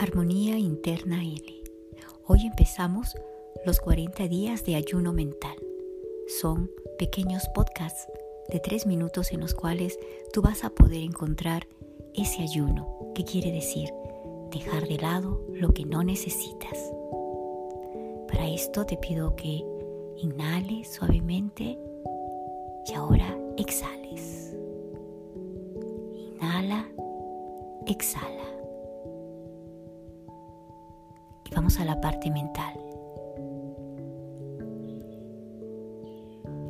[0.00, 1.64] Armonía Interna L.
[2.24, 3.16] Hoy empezamos
[3.66, 5.56] los 40 días de ayuno mental.
[6.28, 8.06] Son pequeños podcasts
[8.48, 9.98] de 3 minutos en los cuales
[10.32, 11.66] tú vas a poder encontrar
[12.14, 13.90] ese ayuno, que quiere decir
[14.52, 16.78] dejar de lado lo que no necesitas.
[18.28, 19.64] Para esto te pido que
[20.16, 21.76] inhales suavemente
[22.86, 24.54] y ahora exhales.
[26.14, 26.88] Inhala,
[27.88, 28.57] exhala.
[31.58, 32.72] Vamos a la parte mental.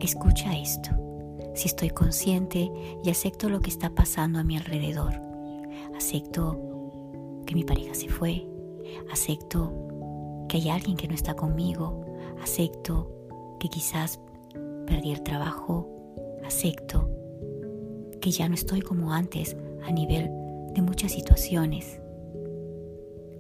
[0.00, 0.90] Escucha esto.
[1.54, 2.70] Si estoy consciente
[3.04, 5.12] y acepto lo que está pasando a mi alrededor,
[5.94, 6.58] acepto
[7.44, 8.46] que mi pareja se fue,
[9.12, 9.74] acepto
[10.48, 12.06] que hay alguien que no está conmigo,
[12.42, 13.10] acepto
[13.60, 14.18] que quizás
[14.86, 15.86] perdí el trabajo,
[16.46, 17.10] acepto
[18.22, 20.30] que ya no estoy como antes a nivel
[20.72, 22.00] de muchas situaciones.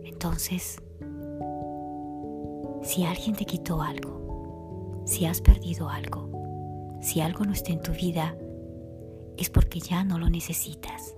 [0.04, 0.82] Entonces,
[2.88, 6.30] si alguien te quitó algo, si has perdido algo,
[7.02, 8.34] si algo no está en tu vida,
[9.36, 11.14] es porque ya no lo necesitas.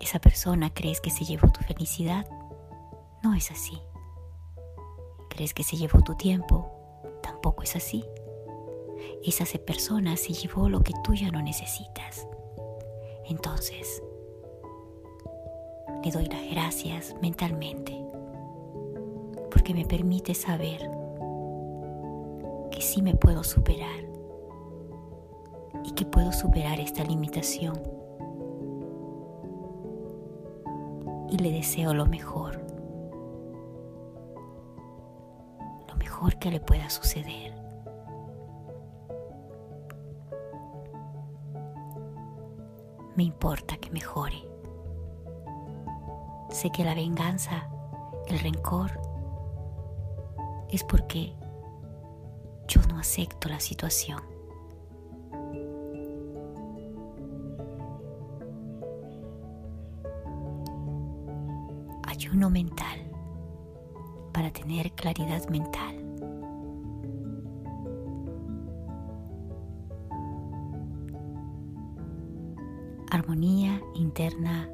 [0.00, 2.26] ¿Esa persona crees que se llevó tu felicidad?
[3.22, 3.78] No es así.
[5.28, 6.72] ¿Crees que se llevó tu tiempo?
[7.22, 8.02] Tampoco es así.
[9.26, 12.26] Esa persona se llevó lo que tú ya no necesitas.
[13.26, 14.02] Entonces,
[16.02, 18.05] le doy las gracias mentalmente
[19.66, 20.88] porque me permite saber
[22.70, 24.04] que sí me puedo superar
[25.82, 27.82] y que puedo superar esta limitación.
[31.30, 32.64] Y le deseo lo mejor,
[35.88, 37.52] lo mejor que le pueda suceder.
[43.16, 44.48] Me importa que mejore.
[46.50, 47.68] Sé que la venganza,
[48.28, 49.05] el rencor,
[50.70, 51.32] es porque
[52.68, 54.20] yo no acepto la situación.
[62.06, 62.98] Ayuno mental
[64.32, 66.02] para tener claridad mental.
[73.10, 74.68] Armonía interna